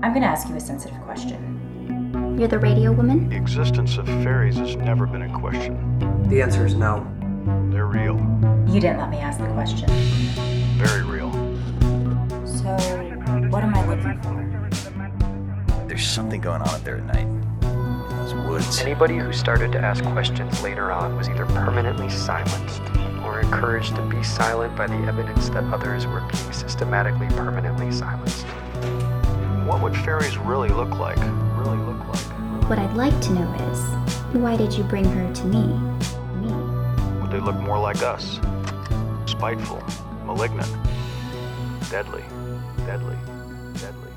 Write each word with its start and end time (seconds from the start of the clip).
I'm 0.00 0.14
gonna 0.14 0.26
ask 0.26 0.48
you 0.48 0.54
a 0.54 0.60
sensitive 0.60 0.96
question. 1.00 2.36
You're 2.38 2.46
the 2.46 2.60
radio 2.60 2.92
woman? 2.92 3.30
The 3.30 3.36
existence 3.36 3.96
of 3.96 4.06
fairies 4.06 4.56
has 4.56 4.76
never 4.76 5.08
been 5.08 5.22
in 5.22 5.32
question. 5.32 6.24
The 6.28 6.40
answer 6.40 6.64
is 6.64 6.74
no. 6.74 7.04
They're 7.72 7.86
real. 7.86 8.16
You 8.68 8.80
didn't 8.80 8.98
let 8.98 9.10
me 9.10 9.18
ask 9.18 9.40
the 9.40 9.48
question. 9.48 9.88
Very 10.78 11.02
real. 11.02 11.32
So, 12.46 12.68
what 13.48 13.64
am 13.64 13.74
I 13.74 13.86
looking 13.88 14.22
for? 14.22 15.88
There's 15.88 16.06
something 16.06 16.40
going 16.40 16.62
on 16.62 16.68
up 16.68 16.84
there 16.84 16.98
at 16.98 17.06
night. 17.06 17.26
In 17.26 18.08
those 18.10 18.34
woods. 18.34 18.78
Anybody 18.78 19.16
who 19.16 19.32
started 19.32 19.72
to 19.72 19.80
ask 19.80 20.04
questions 20.04 20.62
later 20.62 20.92
on 20.92 21.16
was 21.16 21.28
either 21.28 21.46
permanently 21.46 22.08
silenced 22.08 22.82
or 23.24 23.40
encouraged 23.40 23.96
to 23.96 24.02
be 24.02 24.22
silent 24.22 24.76
by 24.76 24.86
the 24.86 25.06
evidence 25.08 25.48
that 25.48 25.64
others 25.74 26.06
were 26.06 26.20
being 26.20 26.52
systematically 26.52 27.26
permanently 27.30 27.90
silenced. 27.90 28.46
What 29.80 29.94
fairies 29.96 30.36
really 30.36 30.70
look 30.70 30.98
like? 30.98 31.18
Really 31.56 31.76
look 31.78 32.00
like? 32.08 32.68
What 32.68 32.80
I'd 32.80 32.94
like 32.94 33.18
to 33.20 33.32
know 33.32 33.52
is 33.70 34.34
why 34.34 34.56
did 34.56 34.72
you 34.72 34.82
bring 34.82 35.04
her 35.04 35.32
to 35.32 35.44
me? 35.44 35.66
Me. 36.40 36.52
Would 37.22 37.30
they 37.30 37.38
look 37.38 37.54
more 37.56 37.78
like 37.78 38.02
us? 38.02 38.40
Spiteful, 39.26 39.80
malignant, 40.24 40.68
deadly, 41.90 42.24
deadly, 42.86 43.16
deadly. 43.74 44.07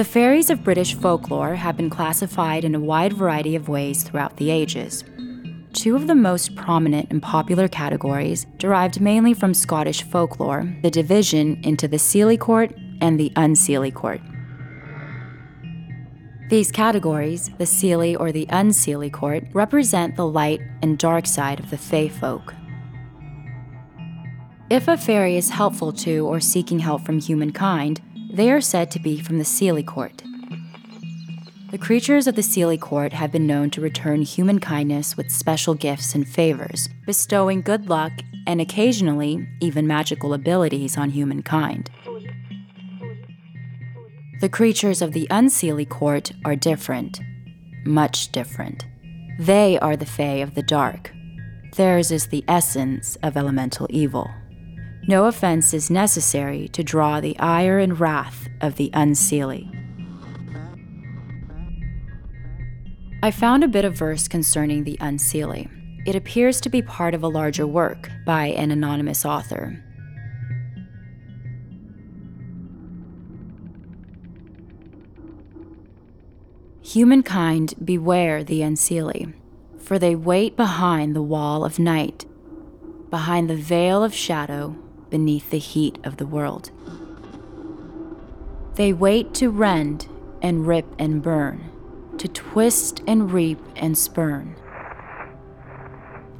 The 0.00 0.04
fairies 0.04 0.48
of 0.48 0.64
British 0.64 0.94
folklore 0.94 1.56
have 1.56 1.76
been 1.76 1.90
classified 1.90 2.64
in 2.64 2.74
a 2.74 2.80
wide 2.80 3.12
variety 3.12 3.54
of 3.54 3.68
ways 3.68 4.02
throughout 4.02 4.38
the 4.38 4.48
ages. 4.48 5.04
Two 5.74 5.94
of 5.94 6.06
the 6.06 6.14
most 6.14 6.56
prominent 6.56 7.10
and 7.10 7.22
popular 7.22 7.68
categories 7.68 8.46
derived 8.56 9.02
mainly 9.02 9.34
from 9.34 9.52
Scottish 9.52 10.02
folklore 10.02 10.74
the 10.80 10.90
division 10.90 11.60
into 11.64 11.86
the 11.86 11.98
Seelie 11.98 12.40
Court 12.40 12.74
and 13.02 13.20
the 13.20 13.28
Unseelie 13.36 13.92
Court. 13.92 14.22
These 16.48 16.72
categories, 16.72 17.50
the 17.58 17.66
Seelie 17.66 18.18
or 18.18 18.32
the 18.32 18.46
Unseelie 18.46 19.12
Court, 19.12 19.44
represent 19.52 20.16
the 20.16 20.26
light 20.26 20.62
and 20.80 20.96
dark 20.96 21.26
side 21.26 21.60
of 21.60 21.68
the 21.68 21.76
Fae 21.76 22.08
folk. 22.08 22.54
If 24.70 24.88
a 24.88 24.96
fairy 24.96 25.36
is 25.36 25.50
helpful 25.50 25.92
to 25.92 26.26
or 26.26 26.40
seeking 26.40 26.78
help 26.78 27.04
from 27.04 27.20
humankind, 27.20 28.00
they 28.32 28.50
are 28.50 28.60
said 28.60 28.90
to 28.90 29.00
be 29.00 29.20
from 29.20 29.38
the 29.38 29.44
Seelie 29.44 29.86
Court. 29.86 30.22
The 31.70 31.78
creatures 31.78 32.26
of 32.26 32.34
the 32.34 32.42
Seelie 32.42 32.80
Court 32.80 33.12
have 33.12 33.30
been 33.30 33.46
known 33.46 33.70
to 33.70 33.80
return 33.80 34.22
human 34.22 34.58
kindness 34.58 35.16
with 35.16 35.30
special 35.30 35.74
gifts 35.74 36.14
and 36.14 36.28
favors, 36.28 36.88
bestowing 37.06 37.62
good 37.62 37.88
luck 37.88 38.12
and 38.46 38.60
occasionally 38.60 39.46
even 39.60 39.86
magical 39.86 40.34
abilities 40.34 40.96
on 40.96 41.10
humankind. 41.10 41.90
The 44.40 44.48
creatures 44.48 45.02
of 45.02 45.12
the 45.12 45.28
Unseelie 45.30 45.88
Court 45.88 46.32
are 46.44 46.56
different, 46.56 47.20
much 47.84 48.32
different. 48.32 48.86
They 49.38 49.78
are 49.78 49.96
the 49.96 50.06
Fae 50.06 50.42
of 50.42 50.54
the 50.54 50.62
Dark. 50.62 51.12
Theirs 51.76 52.10
is 52.10 52.28
the 52.28 52.44
essence 52.48 53.16
of 53.22 53.36
elemental 53.36 53.86
evil. 53.90 54.28
No 55.10 55.24
offense 55.24 55.74
is 55.74 55.90
necessary 55.90 56.68
to 56.68 56.84
draw 56.84 57.20
the 57.20 57.36
ire 57.40 57.80
and 57.80 57.98
wrath 57.98 58.48
of 58.60 58.76
the 58.76 58.90
Unseelie. 58.94 59.68
I 63.20 63.32
found 63.32 63.64
a 63.64 63.66
bit 63.66 63.84
of 63.84 63.92
verse 63.94 64.28
concerning 64.28 64.84
the 64.84 64.96
Unseelie. 64.98 65.68
It 66.06 66.14
appears 66.14 66.60
to 66.60 66.68
be 66.68 66.80
part 66.80 67.12
of 67.12 67.24
a 67.24 67.28
larger 67.28 67.66
work 67.66 68.08
by 68.24 68.46
an 68.50 68.70
anonymous 68.70 69.24
author. 69.24 69.82
Humankind, 76.82 77.74
beware 77.84 78.44
the 78.44 78.60
Unseelie, 78.60 79.34
for 79.76 79.98
they 79.98 80.14
wait 80.14 80.56
behind 80.56 81.16
the 81.16 81.20
wall 81.20 81.64
of 81.64 81.80
night, 81.80 82.26
behind 83.10 83.50
the 83.50 83.56
veil 83.56 84.04
of 84.04 84.14
shadow, 84.14 84.76
beneath 85.10 85.50
the 85.50 85.58
heat 85.58 85.98
of 86.04 86.16
the 86.16 86.26
world. 86.26 86.70
They 88.76 88.92
wait 88.92 89.34
to 89.34 89.50
rend 89.50 90.08
and 90.40 90.66
rip 90.66 90.86
and 90.98 91.22
burn, 91.22 91.70
to 92.18 92.28
twist 92.28 93.02
and 93.06 93.32
reap 93.32 93.58
and 93.76 93.98
spurn, 93.98 94.56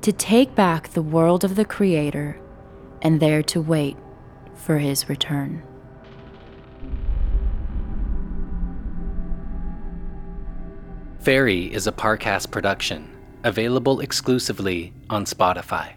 to 0.00 0.12
take 0.12 0.54
back 0.54 0.90
the 0.90 1.02
world 1.02 1.44
of 1.44 1.56
the 1.56 1.64
Creator 1.64 2.40
and 3.02 3.20
there 3.20 3.42
to 3.42 3.60
wait 3.60 3.96
for 4.54 4.78
his 4.78 5.08
return. 5.08 5.62
Fairy 11.20 11.70
is 11.70 11.86
a 11.86 11.92
Parcast 11.92 12.50
production, 12.50 13.10
available 13.44 14.00
exclusively 14.00 14.94
on 15.10 15.26
Spotify. 15.26 15.92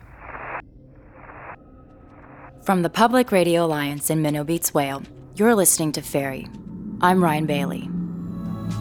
From 2.64 2.82
the 2.82 2.90
Public 2.90 3.34
Radio 3.34 3.66
Alliance 3.66 4.10
in 4.10 4.22
Minnow 4.22 4.46
Beats 4.46 4.74
Whale, 4.74 5.04
you're 5.36 5.54
listening 5.54 5.92
to 5.92 6.02
Fairy. 6.02 6.48
I'm 7.02 7.22
Ryan 7.22 7.46
Bailey. 7.46 7.90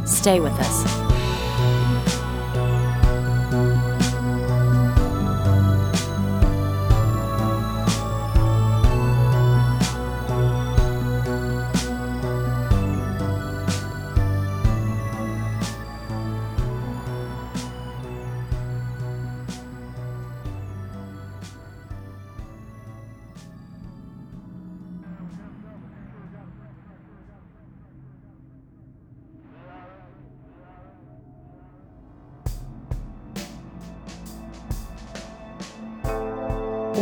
Stay 0.07 0.39
with 0.39 0.53
us. 0.53 1.12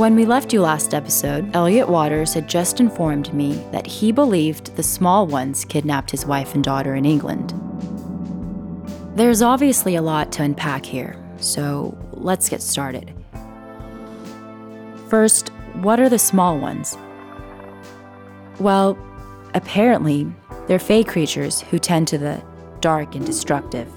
When 0.01 0.17
we 0.17 0.25
left 0.25 0.55
you 0.55 0.63
last 0.63 0.95
episode, 0.95 1.55
Elliot 1.55 1.87
Waters 1.87 2.33
had 2.33 2.49
just 2.49 2.81
informed 2.81 3.35
me 3.35 3.63
that 3.71 3.87
he 3.87 4.13
believed 4.13 4.75
the 4.75 4.83
small 4.83 5.27
ones 5.27 5.63
kidnapped 5.67 6.11
his 6.11 6.25
wife 6.25 6.55
and 6.55 6.65
daughter 6.65 6.95
in 6.95 7.05
England. 7.05 7.53
There's 9.15 9.43
obviously 9.43 9.97
a 9.97 10.01
lot 10.01 10.33
to 10.33 10.43
unpack 10.43 10.87
here, 10.87 11.23
so 11.37 11.99
let's 12.13 12.49
get 12.49 12.63
started. 12.63 13.13
First, 15.11 15.51
what 15.83 16.01
are 16.01 16.09
the 16.09 16.19
small 16.19 16.59
ones? 16.59 16.97
Well, 18.59 18.97
apparently, 19.53 20.27
they're 20.67 20.79
fey 20.79 21.05
creatures 21.05 21.61
who 21.61 21.79
tend 21.79 22.09
to 22.09 22.17
the 22.17 22.43
dark 22.81 23.17
and 23.17 23.27
destructive. 23.27 23.93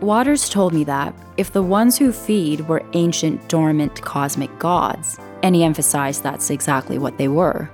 Waters 0.00 0.48
told 0.48 0.74
me 0.74 0.84
that 0.84 1.14
if 1.36 1.52
the 1.52 1.62
ones 1.62 1.96
who 1.96 2.12
feed 2.12 2.68
were 2.68 2.82
ancient, 2.92 3.48
dormant 3.48 4.02
cosmic 4.02 4.58
gods, 4.58 5.18
and 5.42 5.54
he 5.54 5.64
emphasized 5.64 6.22
that's 6.22 6.50
exactly 6.50 6.98
what 6.98 7.16
they 7.16 7.28
were, 7.28 7.70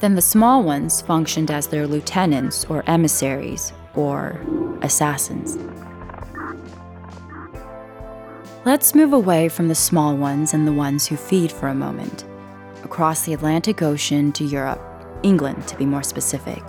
then 0.00 0.14
the 0.14 0.22
small 0.22 0.62
ones 0.62 1.00
functioned 1.00 1.50
as 1.50 1.68
their 1.68 1.86
lieutenants 1.86 2.64
or 2.66 2.82
emissaries 2.88 3.72
or 3.94 4.40
assassins. 4.82 5.56
Let's 8.64 8.94
move 8.94 9.12
away 9.12 9.48
from 9.48 9.68
the 9.68 9.74
small 9.74 10.16
ones 10.16 10.54
and 10.54 10.66
the 10.66 10.72
ones 10.72 11.06
who 11.06 11.16
feed 11.16 11.52
for 11.52 11.68
a 11.68 11.74
moment, 11.74 12.24
across 12.82 13.24
the 13.24 13.32
Atlantic 13.32 13.80
Ocean 13.82 14.32
to 14.32 14.44
Europe, 14.44 14.80
England 15.22 15.66
to 15.68 15.76
be 15.76 15.86
more 15.86 16.02
specific. 16.02 16.62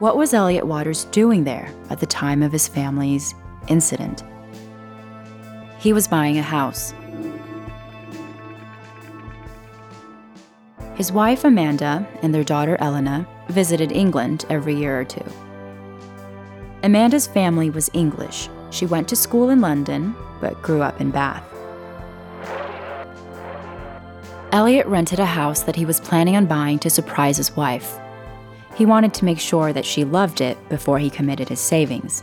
What 0.00 0.16
was 0.16 0.32
Elliot 0.32 0.66
Waters 0.66 1.04
doing 1.04 1.44
there 1.44 1.70
at 1.90 2.00
the 2.00 2.06
time 2.06 2.42
of 2.42 2.52
his 2.52 2.66
family's 2.66 3.34
incident? 3.68 4.24
He 5.78 5.92
was 5.92 6.08
buying 6.08 6.38
a 6.38 6.42
house. 6.42 6.94
His 10.94 11.12
wife 11.12 11.44
Amanda 11.44 12.08
and 12.22 12.34
their 12.34 12.44
daughter 12.44 12.78
Elena 12.80 13.28
visited 13.48 13.92
England 13.92 14.46
every 14.48 14.74
year 14.74 14.98
or 14.98 15.04
two. 15.04 15.24
Amanda's 16.82 17.26
family 17.26 17.68
was 17.68 17.90
English. 17.92 18.48
She 18.70 18.86
went 18.86 19.06
to 19.08 19.16
school 19.16 19.50
in 19.50 19.60
London, 19.60 20.16
but 20.40 20.62
grew 20.62 20.80
up 20.80 20.98
in 21.02 21.10
Bath. 21.10 21.44
Elliot 24.52 24.86
rented 24.86 25.20
a 25.20 25.26
house 25.26 25.62
that 25.64 25.76
he 25.76 25.84
was 25.84 26.00
planning 26.00 26.36
on 26.36 26.46
buying 26.46 26.78
to 26.78 26.88
surprise 26.88 27.36
his 27.36 27.54
wife. 27.54 27.98
He 28.76 28.86
wanted 28.86 29.12
to 29.14 29.24
make 29.24 29.40
sure 29.40 29.72
that 29.72 29.84
she 29.84 30.04
loved 30.04 30.40
it 30.40 30.56
before 30.68 30.98
he 30.98 31.10
committed 31.10 31.48
his 31.48 31.60
savings. 31.60 32.22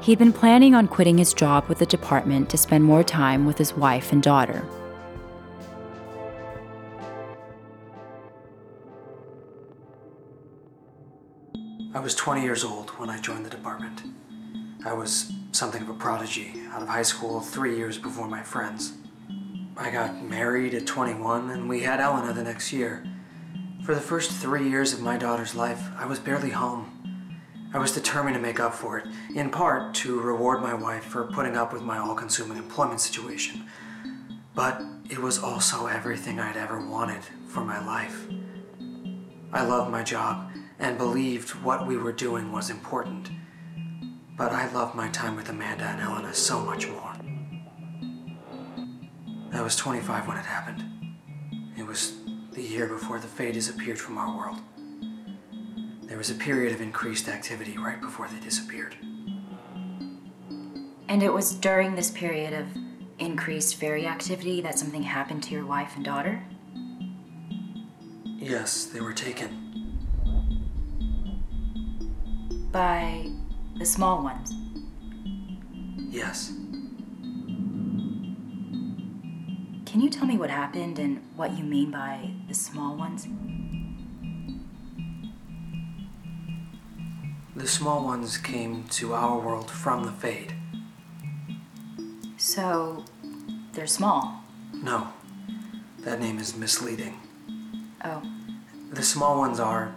He'd 0.00 0.18
been 0.18 0.32
planning 0.32 0.74
on 0.74 0.88
quitting 0.88 1.18
his 1.18 1.32
job 1.32 1.66
with 1.66 1.78
the 1.78 1.86
department 1.86 2.50
to 2.50 2.58
spend 2.58 2.84
more 2.84 3.02
time 3.02 3.46
with 3.46 3.58
his 3.58 3.74
wife 3.74 4.12
and 4.12 4.22
daughter. 4.22 4.64
I 11.94 12.00
was 12.00 12.14
20 12.14 12.42
years 12.42 12.64
old 12.64 12.90
when 12.90 13.08
I 13.08 13.20
joined 13.20 13.46
the 13.46 13.50
department. 13.50 14.02
I 14.84 14.92
was 14.92 15.32
something 15.52 15.80
of 15.80 15.88
a 15.88 15.94
prodigy, 15.94 16.52
out 16.72 16.82
of 16.82 16.88
high 16.88 17.02
school 17.02 17.40
three 17.40 17.76
years 17.76 17.96
before 17.96 18.28
my 18.28 18.42
friends. 18.42 18.92
I 19.76 19.90
got 19.90 20.22
married 20.22 20.74
at 20.74 20.86
21 20.86 21.50
and 21.50 21.68
we 21.68 21.80
had 21.80 22.00
Elena 22.00 22.32
the 22.32 22.42
next 22.42 22.72
year. 22.72 23.04
For 23.84 23.94
the 23.94 24.00
first 24.00 24.30
three 24.30 24.66
years 24.66 24.94
of 24.94 25.02
my 25.02 25.18
daughter's 25.18 25.54
life, 25.54 25.90
I 25.98 26.06
was 26.06 26.18
barely 26.18 26.48
home. 26.48 27.38
I 27.74 27.78
was 27.78 27.92
determined 27.92 28.34
to 28.34 28.40
make 28.40 28.58
up 28.58 28.72
for 28.72 28.96
it, 28.96 29.06
in 29.34 29.50
part 29.50 29.92
to 29.96 30.22
reward 30.22 30.62
my 30.62 30.72
wife 30.72 31.04
for 31.04 31.24
putting 31.24 31.54
up 31.54 31.70
with 31.70 31.82
my 31.82 31.98
all 31.98 32.14
consuming 32.14 32.56
employment 32.56 33.02
situation. 33.02 33.66
But 34.54 34.80
it 35.10 35.18
was 35.18 35.38
also 35.38 35.84
everything 35.84 36.40
I'd 36.40 36.56
ever 36.56 36.80
wanted 36.80 37.24
for 37.46 37.62
my 37.62 37.84
life. 37.84 38.26
I 39.52 39.66
loved 39.66 39.90
my 39.90 40.02
job 40.02 40.50
and 40.78 40.96
believed 40.96 41.50
what 41.56 41.86
we 41.86 41.98
were 41.98 42.12
doing 42.12 42.52
was 42.52 42.70
important. 42.70 43.28
But 44.38 44.50
I 44.50 44.72
loved 44.72 44.94
my 44.94 45.10
time 45.10 45.36
with 45.36 45.50
Amanda 45.50 45.84
and 45.84 46.00
Elena 46.00 46.32
so 46.32 46.58
much 46.58 46.88
more. 46.88 47.12
I 49.52 49.60
was 49.60 49.76
25 49.76 50.26
when 50.26 50.38
it 50.38 50.46
happened. 50.46 50.84
It 51.76 51.86
was 51.86 52.23
the 52.54 52.62
year 52.62 52.86
before 52.86 53.18
the 53.18 53.26
Fae 53.26 53.50
disappeared 53.50 53.98
from 53.98 54.16
our 54.16 54.36
world. 54.36 54.58
There 56.04 56.16
was 56.16 56.30
a 56.30 56.34
period 56.34 56.72
of 56.72 56.80
increased 56.80 57.28
activity 57.28 57.76
right 57.76 58.00
before 58.00 58.28
they 58.28 58.38
disappeared. 58.38 58.96
And 61.08 61.22
it 61.22 61.32
was 61.32 61.54
during 61.54 61.96
this 61.96 62.10
period 62.10 62.52
of 62.52 62.66
increased 63.18 63.76
fairy 63.76 64.06
activity 64.06 64.60
that 64.60 64.78
something 64.78 65.02
happened 65.02 65.42
to 65.44 65.50
your 65.50 65.66
wife 65.66 65.92
and 65.96 66.04
daughter? 66.04 66.44
Yes, 68.24 68.84
they 68.86 69.00
were 69.00 69.12
taken. 69.12 69.60
By 72.70 73.30
the 73.78 73.86
small 73.86 74.22
ones. 74.22 74.52
Yes. 75.96 76.52
Can 79.86 80.00
you 80.00 80.10
tell 80.10 80.26
me 80.26 80.36
what 80.36 80.50
happened 80.50 80.98
and 80.98 81.22
what 81.36 81.56
you 81.56 81.64
mean 81.64 81.90
by 81.90 82.30
the 82.54 82.60
small 82.60 82.94
ones? 82.94 83.26
The 87.56 87.66
small 87.66 88.04
ones 88.04 88.38
came 88.38 88.84
to 88.90 89.12
our 89.12 89.40
world 89.40 89.68
from 89.68 90.04
the 90.04 90.12
Fade. 90.12 90.54
So, 92.36 93.04
they're 93.72 93.88
small. 93.88 94.44
No, 94.72 95.08
that 96.00 96.20
name 96.20 96.38
is 96.38 96.56
misleading. 96.56 97.18
Oh, 98.04 98.22
The 98.92 99.02
small 99.02 99.38
ones 99.38 99.58
are 99.58 99.92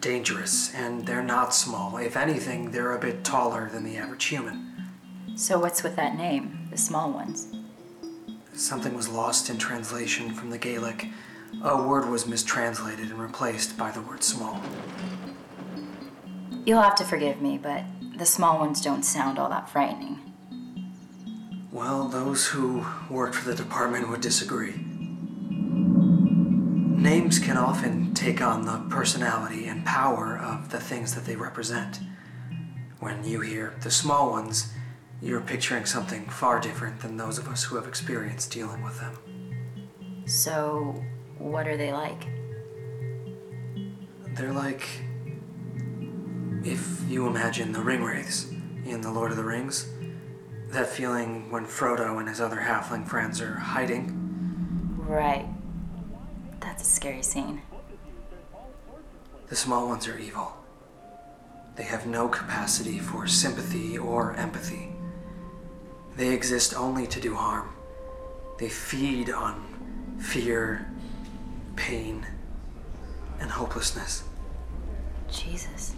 dangerous, 0.00 0.74
and 0.74 1.06
they're 1.06 1.22
not 1.22 1.54
small. 1.54 1.98
If 1.98 2.16
anything, 2.16 2.72
they're 2.72 2.96
a 2.96 2.98
bit 2.98 3.22
taller 3.22 3.68
than 3.68 3.84
the 3.84 3.96
average 3.96 4.24
human. 4.24 4.72
so 5.36 5.60
what's 5.60 5.84
with 5.84 5.94
that 5.94 6.16
name, 6.16 6.66
the 6.72 6.78
small 6.78 7.12
ones? 7.12 7.46
Something 8.54 8.94
was 8.94 9.08
lost 9.08 9.50
in 9.50 9.58
translation 9.58 10.34
from 10.34 10.50
the 10.50 10.58
Gaelic. 10.58 11.08
A 11.62 11.82
word 11.82 12.08
was 12.08 12.26
mistranslated 12.26 13.10
and 13.10 13.18
replaced 13.18 13.76
by 13.76 13.90
the 13.90 14.00
word 14.00 14.22
small. 14.22 14.60
You'll 16.64 16.82
have 16.82 16.96
to 16.96 17.04
forgive 17.04 17.40
me, 17.40 17.58
but 17.58 17.84
the 18.16 18.26
small 18.26 18.58
ones 18.58 18.80
don't 18.80 19.04
sound 19.04 19.38
all 19.38 19.48
that 19.48 19.68
frightening. 19.68 20.20
Well, 21.72 22.08
those 22.08 22.46
who 22.46 22.86
worked 23.10 23.34
for 23.34 23.48
the 23.48 23.54
department 23.54 24.08
would 24.08 24.20
disagree. 24.20 24.74
Names 26.96 27.38
can 27.38 27.56
often 27.56 28.14
take 28.14 28.40
on 28.40 28.64
the 28.64 28.78
personality 28.88 29.66
and 29.66 29.84
power 29.84 30.38
of 30.38 30.70
the 30.70 30.80
things 30.80 31.14
that 31.14 31.24
they 31.24 31.36
represent. 31.36 32.00
When 32.98 33.22
you 33.24 33.42
hear 33.42 33.74
the 33.82 33.90
small 33.90 34.30
ones, 34.30 34.72
you're 35.20 35.40
picturing 35.40 35.84
something 35.84 36.24
far 36.26 36.58
different 36.60 37.00
than 37.00 37.16
those 37.16 37.38
of 37.38 37.48
us 37.48 37.64
who 37.64 37.76
have 37.76 37.86
experience 37.86 38.46
dealing 38.46 38.82
with 38.82 38.98
them. 38.98 39.16
So, 40.26 41.04
what 41.38 41.66
are 41.68 41.76
they 41.76 41.92
like? 41.92 42.26
They're 44.34 44.52
like. 44.52 44.86
If 46.64 47.00
you 47.08 47.26
imagine 47.28 47.70
the 47.72 47.78
ringwraiths 47.78 48.50
in 48.84 49.00
The 49.00 49.10
Lord 49.10 49.30
of 49.30 49.36
the 49.36 49.44
Rings, 49.44 49.88
that 50.70 50.88
feeling 50.88 51.48
when 51.50 51.64
Frodo 51.64 52.18
and 52.18 52.28
his 52.28 52.40
other 52.40 52.56
halfling 52.56 53.06
friends 53.06 53.40
are 53.40 53.54
hiding, 53.54 54.22
Right. 54.98 55.46
That's 56.60 56.82
a 56.82 56.86
scary 56.86 57.22
scene. 57.22 57.62
the 59.48 59.54
small 59.54 59.86
ones 59.86 60.08
are 60.08 60.18
evil. 60.18 60.56
They 61.76 61.84
have 61.84 62.06
no 62.06 62.26
capacity 62.26 62.98
for 62.98 63.28
sympathy 63.28 63.96
or 63.96 64.34
empathy. 64.34 64.88
They 66.16 66.30
exist 66.34 66.74
only 66.74 67.06
to 67.06 67.20
do 67.20 67.36
harm. 67.36 67.68
They 68.58 68.68
feed 68.68 69.30
on 69.30 70.16
fear, 70.18 70.90
pain, 71.76 72.26
and 73.38 73.50
hopelessness. 73.50 74.24
Jesus. 75.30 75.94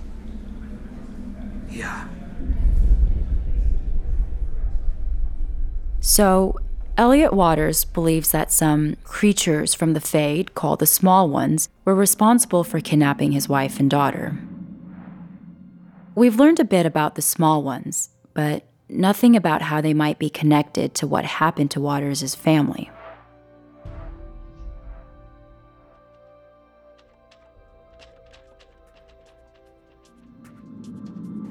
Yeah. 1.70 2.08
So, 6.00 6.58
Elliot 6.96 7.32
Waters 7.32 7.84
believes 7.84 8.32
that 8.32 8.50
some 8.50 8.96
creatures 9.04 9.74
from 9.74 9.92
the 9.92 10.00
Fade, 10.00 10.54
called 10.54 10.80
the 10.80 10.86
Small 10.86 11.28
Ones, 11.28 11.68
were 11.84 11.94
responsible 11.94 12.64
for 12.64 12.80
kidnapping 12.80 13.32
his 13.32 13.48
wife 13.48 13.78
and 13.78 13.88
daughter. 13.88 14.36
We've 16.14 16.40
learned 16.40 16.58
a 16.58 16.64
bit 16.64 16.86
about 16.86 17.14
the 17.14 17.22
Small 17.22 17.62
Ones, 17.62 18.10
but 18.34 18.64
nothing 18.88 19.36
about 19.36 19.62
how 19.62 19.80
they 19.80 19.94
might 19.94 20.18
be 20.18 20.28
connected 20.28 20.94
to 20.96 21.06
what 21.06 21.24
happened 21.24 21.70
to 21.72 21.80
Waters' 21.80 22.34
family. 22.34 22.90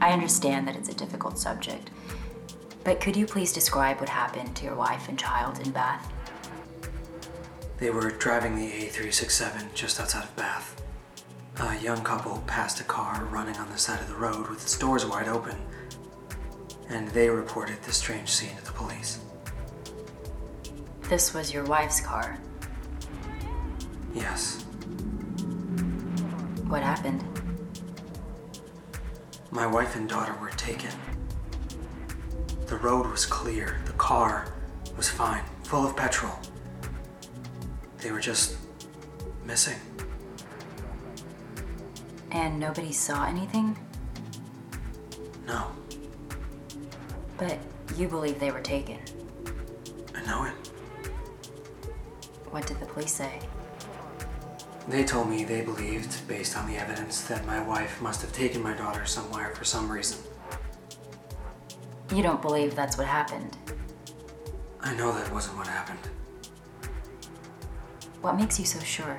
I 0.08 0.14
understand 0.14 0.66
that 0.70 0.78
it's 0.78 0.88
a 0.88 0.94
difficult 0.94 1.38
subject, 1.38 1.90
but 2.86 3.02
could 3.02 3.18
you 3.18 3.26
please 3.26 3.52
describe 3.52 4.00
what 4.00 4.08
happened 4.08 4.56
to 4.56 4.64
your 4.64 4.74
wife 4.74 5.10
and 5.10 5.20
child 5.20 5.60
in 5.60 5.70
Bath? 5.72 6.10
They 7.78 7.90
were 7.90 8.12
driving 8.12 8.56
the 8.56 8.72
A367 8.72 9.74
just 9.74 10.00
outside 10.00 10.24
of 10.24 10.34
Bath. 10.38 10.82
A 11.60 11.78
young 11.80 12.02
couple 12.06 12.42
passed 12.48 12.80
a 12.80 12.86
car 12.86 13.26
running 13.26 13.58
on 13.58 13.70
the 13.70 13.78
side 13.78 14.00
of 14.00 14.08
the 14.08 14.16
road 14.16 14.48
with 14.48 14.62
its 14.62 14.78
doors 14.78 15.06
wide 15.06 15.28
open, 15.28 15.58
and 16.88 17.10
they 17.10 17.30
reported 17.30 17.84
the 17.84 17.92
strange 17.92 18.30
scene 18.30 18.56
to 18.56 18.66
the 18.66 18.72
police. 18.72 19.20
This 21.10 21.34
was 21.34 21.54
your 21.54 21.66
wife's 21.66 22.00
car. 22.00 22.40
Yes, 24.16 24.64
What 26.70 26.82
happened? 26.82 27.37
My 29.58 29.66
wife 29.66 29.96
and 29.96 30.08
daughter 30.08 30.36
were 30.40 30.52
taken. 30.52 30.92
The 32.68 32.76
road 32.76 33.08
was 33.08 33.26
clear, 33.26 33.80
the 33.86 33.94
car 33.94 34.54
was 34.96 35.10
fine, 35.10 35.42
full 35.64 35.84
of 35.84 35.96
petrol. 35.96 36.38
They 37.98 38.12
were 38.12 38.20
just 38.20 38.56
missing. 39.44 39.80
And 42.30 42.60
nobody 42.60 42.92
saw 42.92 43.26
anything? 43.26 43.76
No, 45.48 45.72
But 47.40 47.58
you 47.96 48.08
believe 48.08 48.40
they 48.40 48.52
were 48.52 48.62
taken. 48.62 49.00
I 50.14 50.24
know 50.28 50.44
it. 50.44 50.54
What 52.52 52.68
did 52.68 52.80
the 52.80 52.86
police 52.86 53.14
say? 53.14 53.40
They 54.88 55.04
told 55.04 55.30
me 55.30 55.44
they 55.44 55.62
believed, 55.62 56.26
based 56.28 56.58
on 56.58 56.66
the 56.68 56.78
evidence, 56.78 57.22
that 57.24 57.46
my 57.46 57.62
wife 57.62 58.02
must 58.02 58.22
have 58.22 58.32
taken 58.32 58.64
my 58.64 58.74
daughter 58.74 59.06
somewhere 59.06 59.54
for 59.54 59.66
some 59.66 59.92
reason. 59.92 60.18
You 62.16 62.24
don't 62.24 62.42
believe 62.42 62.74
that's 62.74 62.98
what 62.98 63.06
happened. 63.06 63.58
I 64.82 64.96
know 64.96 65.12
that 65.12 65.32
wasn't 65.34 65.58
what 65.58 65.68
happened. 65.68 66.00
What 68.22 68.38
makes 68.38 68.58
you 68.60 68.66
so 68.66 68.80
sure? 68.80 69.18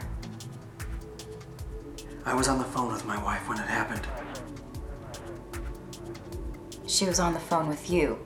I 2.24 2.34
was 2.34 2.48
on 2.48 2.58
the 2.58 2.64
phone 2.64 2.90
with 2.90 3.04
my 3.04 3.22
wife 3.22 3.46
when 3.48 3.58
it 3.58 3.66
happened. 3.68 4.06
She 6.86 7.04
was 7.04 7.20
on 7.20 7.34
the 7.34 7.40
phone 7.40 7.68
with 7.68 7.90
you, 7.90 8.18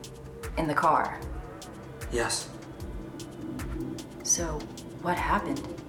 in 0.56 0.68
the 0.68 0.74
car. 0.74 1.18
Yes, 2.12 2.48
So, 4.22 4.58
what 5.02 5.18
happened? 5.18 5.81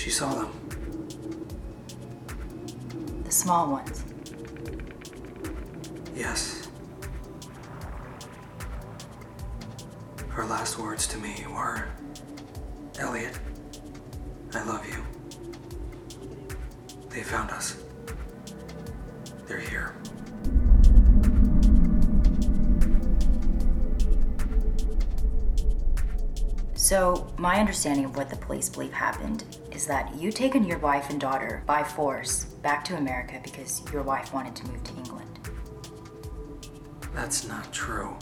She 0.00 0.08
saw 0.08 0.32
them. 0.32 0.50
The 3.22 3.30
small 3.30 3.70
ones. 3.70 4.02
Yes. 6.16 6.68
Her 10.30 10.46
last 10.46 10.78
words 10.78 11.06
to 11.08 11.18
me 11.18 11.44
were 11.52 11.86
Elliot, 12.98 13.38
I 14.54 14.64
love 14.64 14.88
you. 14.88 15.04
They 17.10 17.22
found 17.22 17.50
us. 17.50 17.79
So, 26.90 27.32
my 27.38 27.60
understanding 27.60 28.04
of 28.04 28.16
what 28.16 28.30
the 28.30 28.36
police 28.36 28.68
believe 28.68 28.92
happened 28.92 29.44
is 29.70 29.86
that 29.86 30.12
you 30.16 30.32
taken 30.32 30.64
your 30.64 30.78
wife 30.78 31.08
and 31.08 31.20
daughter 31.20 31.62
by 31.64 31.84
force 31.84 32.46
back 32.64 32.84
to 32.86 32.96
America 32.96 33.38
because 33.44 33.80
your 33.92 34.02
wife 34.02 34.34
wanted 34.34 34.56
to 34.56 34.66
move 34.66 34.82
to 34.82 34.94
England. 34.94 35.38
That's 37.14 37.46
not 37.46 37.72
true. 37.72 38.16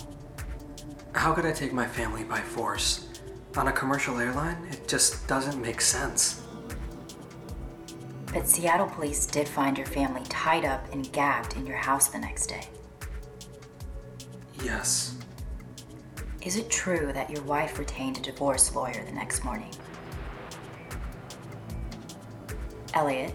How 1.15 1.33
could 1.33 1.47
I 1.47 1.53
take 1.53 1.73
my 1.73 1.87
family 1.87 2.25
by 2.25 2.43
force? 2.43 3.09
On 3.57 3.69
a 3.69 3.73
commercial 3.73 4.19
airline? 4.19 4.59
It 4.71 4.87
just 4.87 5.27
doesn't 5.27 5.59
make 5.63 5.81
sense. 5.81 6.43
But 8.35 8.47
Seattle 8.47 8.89
police 8.89 9.25
did 9.25 9.49
find 9.49 9.79
your 9.79 9.87
family 9.87 10.25
tied 10.29 10.67
up 10.67 10.93
and 10.93 11.11
gagged 11.11 11.57
in 11.57 11.65
your 11.65 11.79
house 11.79 12.09
the 12.09 12.19
next 12.19 12.49
day. 12.49 12.69
Yes. 14.63 15.17
Is 16.43 16.57
it 16.57 16.71
true 16.71 17.13
that 17.13 17.31
your 17.31 17.43
wife 17.43 17.79
retained 17.79 18.19
a 18.19 18.21
divorce 18.21 18.75
lawyer 18.75 19.05
the 19.05 19.13
next 19.13 19.45
morning? 19.45 19.71
Elliot, 22.95 23.35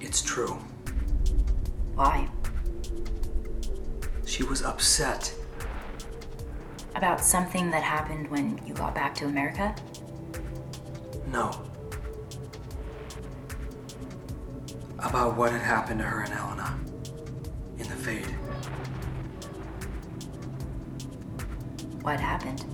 It's 0.00 0.22
true. 0.22 0.58
why? 1.94 2.28
She 4.26 4.42
was 4.42 4.62
upset. 4.62 5.32
About 6.94 7.20
something 7.20 7.70
that 7.70 7.82
happened 7.82 8.28
when 8.30 8.60
you 8.66 8.74
got 8.74 8.94
back 8.94 9.14
to 9.16 9.26
America? 9.26 9.74
No. 11.28 11.50
About 14.98 15.36
what 15.36 15.52
had 15.52 15.62
happened 15.62 16.00
to 16.00 16.04
her 16.06 16.22
and 16.22 16.32
Elena 16.32 16.78
in 17.78 17.84
the 17.88 17.96
fade. 17.96 18.34
What 22.02 22.18
happened? 22.18 22.64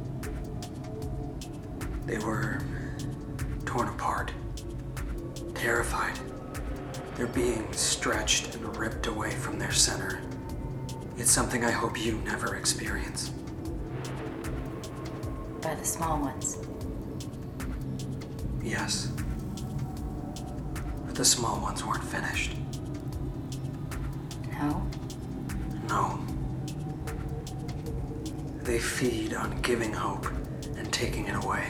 They 2.07 2.19
were 2.19 2.61
torn 3.65 3.89
apart, 3.89 4.31
terrified. 5.55 6.19
They're 7.17 7.27
being 7.27 7.73
stretched 7.73 8.55
and 8.55 8.77
ripped 8.77 9.09
away 9.09 9.33
from 9.33 9.59
their 9.59 9.73
center. 9.73 10.21
It's 11.17 11.31
something 11.31 11.65
I 11.65 11.73
hope 11.73 11.99
you 11.99 12.23
never 12.25 12.55
experience. 12.57 13.31
By 15.61 15.75
the 15.75 15.85
small 15.85 16.21
ones. 16.21 16.59
Yes. 18.63 19.09
But 21.07 21.17
the 21.17 21.25
small 21.25 21.61
ones 21.61 21.85
weren't 21.85 22.05
finished. 22.05 22.53
They 28.77 28.83
feed 28.83 29.33
on 29.33 29.59
giving 29.63 29.91
hope 29.91 30.27
and 30.77 30.93
taking 30.93 31.25
it 31.29 31.43
away. 31.43 31.65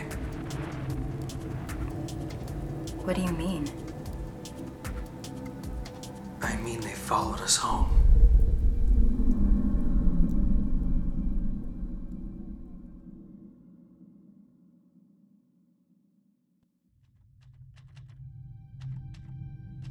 What 3.04 3.14
do 3.14 3.22
you 3.22 3.30
mean? 3.30 3.70
I 6.42 6.56
mean, 6.56 6.80
they 6.80 6.94
followed 6.94 7.38
us 7.42 7.58
home. 7.58 7.86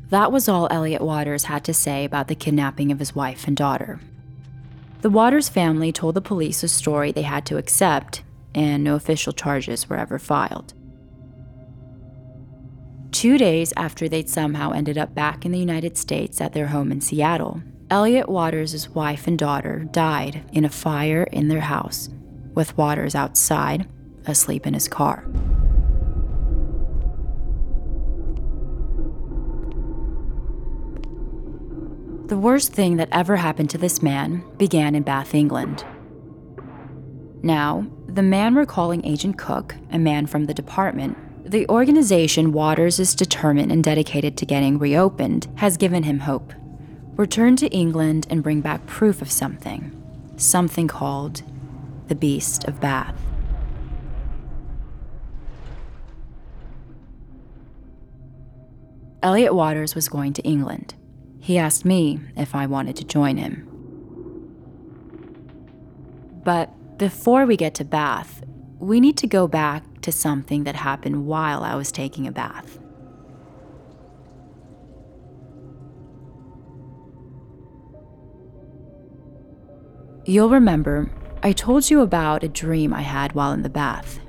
That 0.09 0.33
was 0.33 0.49
all 0.49 0.67
Elliot 0.69 1.01
Waters 1.01 1.45
had 1.45 1.63
to 1.63 1.73
say 1.73 2.03
about 2.03 2.27
the 2.27 2.35
kidnapping 2.35 2.91
of 2.91 2.99
his 2.99 3.15
wife 3.15 3.47
and 3.47 3.55
daughter. 3.55 4.01
The 5.01 5.09
Waters 5.09 5.49
family 5.49 5.91
told 5.91 6.15
the 6.15 6.21
police 6.21 6.63
a 6.63 6.67
story 6.67 7.11
they 7.11 7.21
had 7.21 7.45
to 7.47 7.57
accept, 7.57 8.23
and 8.53 8.83
no 8.83 8.95
official 8.95 9.33
charges 9.33 9.89
were 9.89 9.97
ever 9.97 10.17
filed. 10.17 10.73
Two 13.11 13.37
days 13.37 13.71
after 13.77 14.09
they'd 14.09 14.29
somehow 14.29 14.71
ended 14.71 14.97
up 14.97 15.15
back 15.15 15.45
in 15.45 15.51
the 15.51 15.59
United 15.59 15.97
States 15.97 16.41
at 16.41 16.53
their 16.53 16.67
home 16.67 16.91
in 16.91 17.01
Seattle, 17.01 17.61
Elliot 17.89 18.27
Waters' 18.27 18.89
wife 18.89 19.27
and 19.27 19.37
daughter 19.37 19.87
died 19.91 20.43
in 20.51 20.65
a 20.65 20.69
fire 20.69 21.23
in 21.31 21.47
their 21.47 21.61
house, 21.61 22.09
with 22.55 22.77
Waters 22.77 23.15
outside, 23.15 23.87
asleep 24.25 24.65
in 24.65 24.73
his 24.73 24.87
car. 24.87 25.25
The 32.27 32.39
worst 32.39 32.73
thing 32.73 32.97
that 32.97 33.09
ever 33.11 33.35
happened 33.35 33.69
to 33.69 33.77
this 33.77 34.01
man 34.01 34.43
began 34.57 34.95
in 34.95 35.03
Bath, 35.03 35.35
England. 35.35 35.85
Now, 37.43 37.85
the 38.07 38.23
man 38.23 38.55
we're 38.55 38.65
calling 38.65 39.05
Agent 39.05 39.37
Cook, 39.37 39.75
a 39.91 39.99
man 39.99 40.25
from 40.25 40.45
the 40.45 40.53
department, 40.55 41.19
the 41.47 41.69
organization 41.69 42.51
Waters 42.51 42.99
is 42.99 43.13
determined 43.13 43.71
and 43.71 43.83
dedicated 43.83 44.37
to 44.37 44.45
getting 44.47 44.79
reopened, 44.79 45.47
has 45.57 45.77
given 45.77 46.01
him 46.01 46.21
hope. 46.21 46.51
Return 47.15 47.55
to 47.57 47.67
England 47.67 48.25
and 48.27 48.41
bring 48.41 48.59
back 48.59 48.87
proof 48.87 49.21
of 49.21 49.31
something. 49.31 49.91
Something 50.35 50.87
called 50.87 51.43
the 52.07 52.15
Beast 52.15 52.63
of 52.63 52.81
Bath. 52.81 53.21
Elliot 59.21 59.53
Waters 59.53 59.93
was 59.93 60.09
going 60.09 60.33
to 60.33 60.41
England. 60.41 60.95
He 61.45 61.59
asked 61.59 61.85
me 61.85 62.19
if 62.35 62.55
I 62.55 62.65
wanted 62.65 62.95
to 62.95 63.03
join 63.03 63.37
him. 63.37 63.67
But 66.43 66.97
before 66.97 67.45
we 67.45 67.55
get 67.55 67.75
to 67.75 67.85
Bath, 67.85 68.41
we 68.79 68.99
need 68.99 69.15
to 69.17 69.27
go 69.27 69.47
back 69.47 69.83
to 70.01 70.11
something 70.11 70.63
that 70.63 70.75
happened 70.75 71.27
while 71.27 71.63
I 71.63 71.75
was 71.75 71.91
taking 71.91 72.25
a 72.25 72.31
bath. 72.31 72.79
You'll 80.25 80.49
remember, 80.49 81.11
I 81.43 81.51
told 81.51 81.91
you 81.91 82.01
about 82.01 82.43
a 82.43 82.47
dream 82.47 82.91
I 82.91 83.01
had 83.01 83.33
while 83.33 83.51
in 83.51 83.61
the 83.61 83.69
bath. 83.69 84.19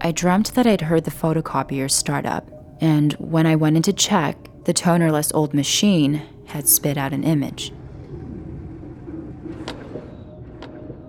I 0.00 0.10
dreamt 0.10 0.54
that 0.54 0.66
I'd 0.66 0.80
heard 0.80 1.04
the 1.04 1.12
photocopier 1.12 1.88
start 1.88 2.26
up, 2.26 2.50
and 2.80 3.12
when 3.12 3.46
I 3.46 3.54
went 3.54 3.76
in 3.76 3.82
to 3.84 3.92
check, 3.92 4.36
the 4.64 4.72
tonerless 4.72 5.30
old 5.32 5.54
machine 5.54 6.20
had 6.54 6.68
spit 6.68 6.96
out 6.96 7.12
an 7.12 7.24
image. 7.24 7.72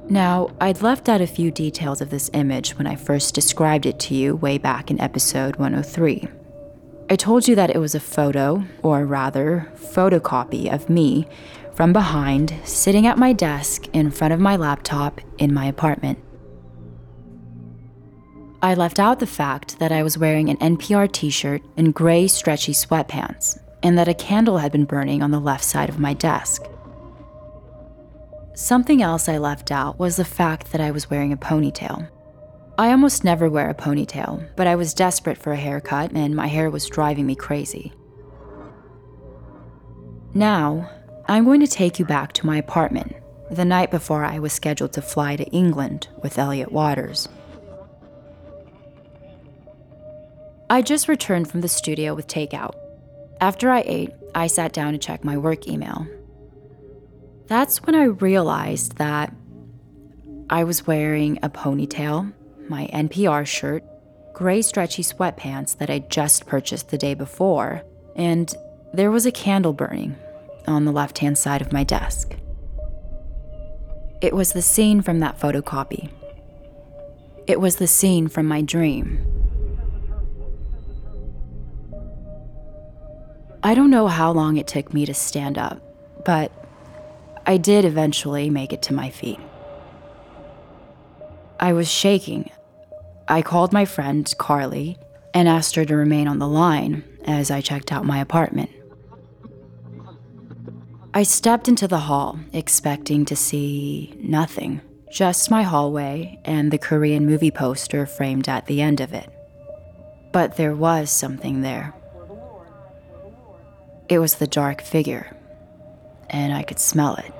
Now, 0.09 0.49
I'd 0.59 0.81
left 0.81 1.07
out 1.07 1.21
a 1.21 1.27
few 1.27 1.51
details 1.51 2.01
of 2.01 2.09
this 2.09 2.29
image 2.33 2.77
when 2.77 2.87
I 2.87 2.95
first 2.95 3.33
described 3.35 3.85
it 3.85 3.99
to 4.01 4.15
you 4.15 4.35
way 4.35 4.57
back 4.57 4.89
in 4.89 4.99
episode 4.99 5.55
103. 5.55 6.27
I 7.09 7.15
told 7.15 7.47
you 7.47 7.55
that 7.55 7.69
it 7.69 7.77
was 7.77 7.93
a 7.93 7.99
photo, 7.99 8.63
or 8.81 9.05
rather, 9.05 9.71
photocopy 9.75 10.71
of 10.71 10.89
me 10.89 11.27
from 11.73 11.93
behind, 11.93 12.55
sitting 12.63 13.05
at 13.05 13.17
my 13.17 13.31
desk 13.31 13.87
in 13.93 14.09
front 14.09 14.33
of 14.33 14.39
my 14.39 14.55
laptop 14.55 15.21
in 15.37 15.53
my 15.53 15.65
apartment. 15.65 16.17
I 18.63 18.73
left 18.73 18.99
out 18.99 19.19
the 19.19 19.27
fact 19.27 19.77
that 19.77 19.91
I 19.91 20.01
was 20.01 20.17
wearing 20.17 20.49
an 20.49 20.57
NPR 20.57 21.11
t 21.11 21.29
shirt 21.29 21.61
and 21.77 21.93
gray, 21.93 22.27
stretchy 22.27 22.73
sweatpants, 22.73 23.59
and 23.85 23.99
that 23.99 24.07
a 24.07 24.15
candle 24.15 24.57
had 24.57 24.71
been 24.71 24.83
burning 24.83 25.21
on 25.21 25.29
the 25.29 25.39
left 25.39 25.63
side 25.63 25.89
of 25.89 25.99
my 25.99 26.11
desk. 26.11 26.63
Something 28.55 29.03
else 29.03 29.29
I 29.29 29.37
left 29.37 29.71
out 29.71 29.99
was 29.99 30.15
the 30.15 30.25
fact 30.25 30.71
that 30.71 30.81
I 30.81 30.89
was 30.89 31.07
wearing 31.07 31.31
a 31.31 31.37
ponytail. 31.37 32.09
I 32.79 32.89
almost 32.89 33.23
never 33.23 33.47
wear 33.47 33.69
a 33.69 33.75
ponytail, 33.75 34.49
but 34.55 34.65
I 34.65 34.75
was 34.75 34.95
desperate 34.95 35.37
for 35.37 35.53
a 35.53 35.55
haircut 35.55 36.13
and 36.13 36.35
my 36.35 36.47
hair 36.47 36.71
was 36.71 36.89
driving 36.89 37.27
me 37.27 37.35
crazy. 37.35 37.93
Now, 40.33 40.89
I'm 41.27 41.45
going 41.45 41.59
to 41.59 41.67
take 41.67 41.99
you 41.99 42.05
back 42.05 42.33
to 42.33 42.45
my 42.47 42.57
apartment, 42.57 43.15
the 43.51 43.65
night 43.65 43.91
before 43.91 44.25
I 44.25 44.39
was 44.39 44.51
scheduled 44.51 44.93
to 44.93 45.01
fly 45.03 45.35
to 45.35 45.45
England 45.51 46.07
with 46.23 46.39
Elliot 46.39 46.71
Waters. 46.71 47.29
I 50.71 50.81
just 50.81 51.07
returned 51.07 51.51
from 51.51 51.61
the 51.61 51.67
studio 51.67 52.15
with 52.15 52.25
takeout. 52.25 52.73
After 53.41 53.69
I 53.69 53.83
ate, 53.85 54.11
I 54.33 54.47
sat 54.47 54.73
down 54.73 54.93
to 54.93 54.97
check 54.97 55.23
my 55.23 55.37
work 55.37 55.67
email. 55.67 56.07
That's 57.47 57.83
when 57.83 57.95
I 57.95 58.05
realized 58.05 58.97
that 58.97 59.33
I 60.49 60.63
was 60.63 60.87
wearing 60.87 61.39
a 61.43 61.49
ponytail, 61.49 62.33
my 62.69 62.87
NPR 62.93 63.45
shirt, 63.45 63.83
gray 64.33 64.61
stretchy 64.61 65.03
sweatpants 65.03 65.77
that 65.77 65.89
I 65.89 65.99
just 65.99 66.45
purchased 66.45 66.89
the 66.89 66.97
day 66.97 67.13
before, 67.13 67.83
and 68.15 68.53
there 68.93 69.11
was 69.11 69.25
a 69.25 69.31
candle 69.31 69.73
burning 69.73 70.15
on 70.67 70.85
the 70.85 70.91
left 70.91 71.19
hand 71.19 71.37
side 71.37 71.61
of 71.61 71.71
my 71.71 71.83
desk. 71.83 72.35
It 74.21 74.33
was 74.33 74.53
the 74.53 74.61
scene 74.61 75.01
from 75.01 75.19
that 75.19 75.39
photocopy. 75.39 76.09
It 77.47 77.59
was 77.59 77.75
the 77.75 77.87
scene 77.87 78.27
from 78.27 78.47
my 78.47 78.61
dream. 78.61 79.34
I 83.65 83.73
don't 83.73 83.89
know 83.89 84.07
how 84.07 84.31
long 84.31 84.57
it 84.57 84.67
took 84.67 84.93
me 84.93 85.07
to 85.07 85.15
stand 85.15 85.57
up, 85.57 85.81
but 86.23 86.51
I 87.47 87.57
did 87.57 87.83
eventually 87.83 88.51
make 88.51 88.71
it 88.71 88.83
to 88.83 88.93
my 88.93 89.09
feet. 89.09 89.39
I 91.59 91.73
was 91.73 91.91
shaking. 91.91 92.51
I 93.27 93.41
called 93.41 93.73
my 93.73 93.85
friend, 93.85 94.31
Carly, 94.37 94.99
and 95.33 95.47
asked 95.47 95.73
her 95.77 95.83
to 95.83 95.95
remain 95.95 96.27
on 96.27 96.37
the 96.37 96.47
line 96.47 97.03
as 97.25 97.49
I 97.49 97.59
checked 97.59 97.91
out 97.91 98.05
my 98.05 98.19
apartment. 98.19 98.69
I 101.15 101.23
stepped 101.23 101.67
into 101.67 101.87
the 101.87 102.01
hall, 102.01 102.39
expecting 102.53 103.25
to 103.25 103.35
see 103.35 104.13
nothing 104.19 104.81
just 105.11 105.49
my 105.49 105.63
hallway 105.63 106.39
and 106.45 106.69
the 106.69 106.77
Korean 106.77 107.25
movie 107.25 107.49
poster 107.49 108.05
framed 108.05 108.47
at 108.47 108.67
the 108.67 108.79
end 108.79 109.01
of 109.01 109.11
it. 109.11 109.27
But 110.31 110.55
there 110.55 110.75
was 110.75 111.09
something 111.09 111.61
there. 111.61 111.95
It 114.07 114.19
was 114.19 114.35
the 114.35 114.47
dark 114.47 114.81
figure, 114.81 115.35
and 116.29 116.53
I 116.53 116.61
could 116.61 116.79
smell 116.79 117.15
it. 117.15 117.33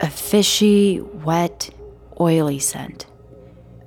A 0.00 0.10
fishy, 0.10 1.00
wet, 1.00 1.70
oily 2.20 2.58
scent. 2.58 3.06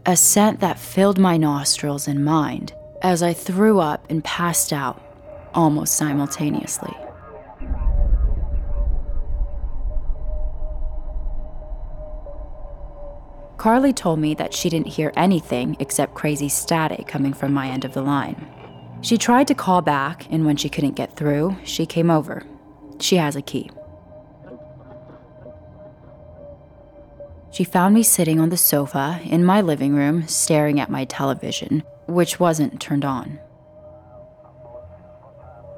A 0.05 0.15
scent 0.15 0.61
that 0.61 0.79
filled 0.79 1.19
my 1.19 1.37
nostrils 1.37 2.07
and 2.07 2.25
mind 2.25 2.73
as 3.03 3.21
I 3.21 3.33
threw 3.33 3.79
up 3.79 4.09
and 4.09 4.23
passed 4.23 4.73
out 4.73 4.99
almost 5.53 5.95
simultaneously. 5.95 6.95
Carly 13.57 13.93
told 13.93 14.17
me 14.17 14.33
that 14.33 14.55
she 14.55 14.69
didn't 14.71 14.87
hear 14.87 15.13
anything 15.15 15.77
except 15.79 16.15
crazy 16.15 16.49
static 16.49 17.07
coming 17.07 17.31
from 17.31 17.53
my 17.53 17.67
end 17.67 17.85
of 17.85 17.93
the 17.93 18.01
line. 18.01 18.47
She 19.01 19.17
tried 19.17 19.47
to 19.47 19.55
call 19.55 19.81
back, 19.81 20.27
and 20.31 20.45
when 20.45 20.57
she 20.57 20.69
couldn't 20.69 20.95
get 20.95 21.15
through, 21.17 21.57
she 21.63 21.87
came 21.87 22.11
over. 22.11 22.43
She 22.99 23.15
has 23.17 23.35
a 23.35 23.41
key. 23.41 23.71
She 27.51 27.63
found 27.63 27.95
me 27.95 28.03
sitting 28.03 28.39
on 28.39 28.49
the 28.49 28.57
sofa 28.57 29.19
in 29.23 29.43
my 29.43 29.59
living 29.59 29.95
room, 29.95 30.27
staring 30.27 30.79
at 30.79 30.89
my 30.89 31.05
television, 31.05 31.83
which 32.05 32.39
wasn't 32.39 32.79
turned 32.79 33.03
on. 33.03 33.39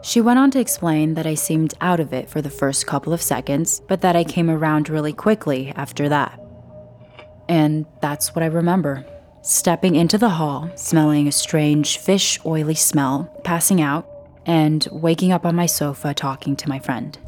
She 0.04 0.20
went 0.20 0.38
on 0.38 0.52
to 0.52 0.60
explain 0.60 1.14
that 1.14 1.26
I 1.26 1.36
seemed 1.36 1.74
out 1.80 2.02
of 2.02 2.12
it 2.12 2.30
for 2.30 2.42
the 2.42 2.50
first 2.50 2.86
couple 2.86 3.14
of 3.14 3.22
seconds, 3.22 3.82
but 3.88 4.02
that 4.02 4.18
I 4.18 4.26
came 4.26 4.50
around 4.50 4.90
really 4.90 5.14
quickly 5.14 5.72
after 5.78 6.10
that. 6.10 6.40
And 7.48 7.86
that's 8.02 8.36
what 8.36 8.44
I 8.44 8.48
remember 8.48 9.06
stepping 9.44 9.96
into 9.96 10.18
the 10.18 10.30
hall, 10.30 10.72
smelling 10.76 11.28
a 11.28 11.32
strange 11.32 11.98
fish 11.98 12.40
oily 12.46 12.76
smell, 12.76 13.30
passing 13.44 13.82
out, 13.82 14.08
and 14.46 14.88
waking 14.92 15.34
up 15.34 15.46
on 15.46 15.56
my 15.56 15.66
sofa 15.66 16.14
talking 16.14 16.56
to 16.56 16.70
my 16.70 16.80
friend. 16.80 17.20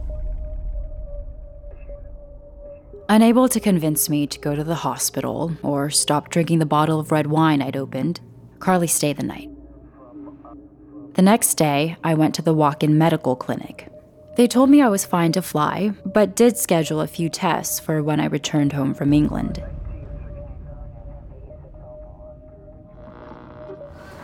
Unable 3.10 3.48
to 3.50 3.60
convince 3.60 4.10
me 4.10 4.26
to 4.26 4.40
go 4.40 4.56
to 4.56 4.64
the 4.64 4.76
hospital 4.76 5.52
or 5.62 5.90
stop 5.90 6.30
drinking 6.30 6.60
the 6.60 6.66
bottle 6.66 7.00
of 7.00 7.12
red 7.12 7.28
wine 7.28 7.62
I'd 7.62 7.78
opened, 7.78 8.22
Carly 8.60 8.88
stayed 8.88 9.18
the 9.18 9.24
night. 9.24 9.50
The 11.14 11.22
next 11.22 11.56
day, 11.56 11.98
I 12.04 12.14
went 12.14 12.34
to 12.36 12.42
the 12.42 12.54
walk 12.54 12.82
in 12.82 12.98
medical 12.98 13.36
clinic. 13.36 13.90
They 14.38 14.48
told 14.48 14.70
me 14.70 14.82
I 14.82 14.88
was 14.88 15.06
fine 15.06 15.34
to 15.34 15.42
fly, 15.42 15.92
but 16.06 16.36
did 16.36 16.58
schedule 16.58 17.00
a 17.00 17.08
few 17.08 17.30
tests 17.30 17.80
for 17.80 18.02
when 18.02 18.20
I 18.20 18.26
returned 18.26 18.74
home 18.74 18.94
from 18.94 19.14
England. 19.14 19.62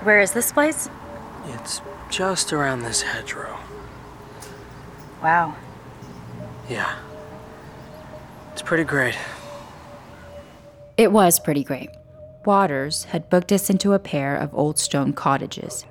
Where 0.03 0.19
is 0.19 0.31
this 0.31 0.51
place? 0.51 0.89
It's 1.47 1.81
just 2.09 2.51
around 2.53 2.81
this 2.81 3.01
hedgerow. 3.01 3.57
Wow. 5.21 5.55
Yeah. 6.69 6.97
It's 8.51 8.61
pretty 8.61 8.83
great. 8.83 9.15
It 10.97 11.11
was 11.11 11.39
pretty 11.39 11.63
great. 11.63 11.89
Waters 12.45 13.05
had 13.05 13.29
booked 13.29 13.51
us 13.51 13.69
into 13.69 13.93
a 13.93 13.99
pair 13.99 14.35
of 14.35 14.53
old 14.55 14.79
stone 14.79 15.13
cottages. 15.13 15.85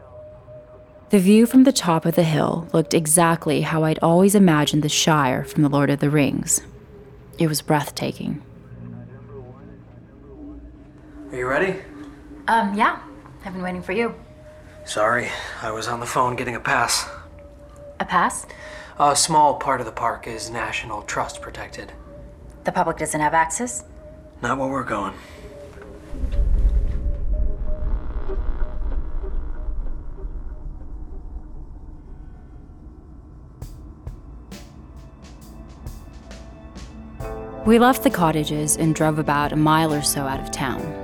The 1.11 1.19
view 1.21 1.47
from 1.47 1.65
the 1.65 1.73
top 1.73 2.05
of 2.05 2.15
the 2.17 2.23
hill 2.23 2.69
looked 2.73 2.95
exactly 2.95 3.63
how 3.63 3.85
I'd 3.85 3.99
always 4.01 4.35
imagined 4.35 4.83
the 4.83 4.89
Shire 4.89 5.45
from 5.45 5.63
The 5.63 5.69
Lord 5.69 5.91
of 5.91 6.01
the 6.01 6.11
Rings. 6.11 6.63
It 7.39 7.47
was 7.47 7.63
breathtaking. 7.63 8.43
Are 11.33 11.37
you 11.37 11.47
ready? 11.47 11.81
Um, 12.49 12.75
yeah. 12.75 13.01
I've 13.45 13.53
been 13.53 13.63
waiting 13.63 13.83
for 13.83 13.93
you. 13.93 14.15
Sorry, 14.85 15.29
I 15.63 15.71
was 15.71 15.89
on 15.89 16.01
the 16.01 16.07
phone 16.07 16.37
getting 16.37 16.57
a 16.57 16.61
pass. 16.61 17.09
A 17.99 18.05
pass? 18.05 18.47
A 18.99 19.17
small 19.17 19.55
part 19.55 19.81
of 19.81 19.87
the 19.87 19.93
park 19.93 20.27
is 20.27 20.51
National 20.51 21.03
Trust 21.03 21.41
protected. 21.41 21.93
The 22.65 22.73
public 22.73 22.99
doesn't 22.99 23.21
have 23.21 23.33
access? 23.33 23.85
Not 24.43 24.59
where 24.59 24.69
we're 24.69 24.85
going. 24.85 25.15
We 37.65 37.79
left 37.79 38.03
the 38.03 38.11
cottages 38.11 38.77
and 38.77 38.95
drove 38.95 39.19
about 39.19 39.53
a 39.53 39.57
mile 39.57 39.95
or 39.95 40.03
so 40.03 40.23
out 40.23 40.41
of 40.41 40.51
town. 40.51 41.00